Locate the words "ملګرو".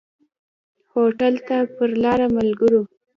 2.37-2.81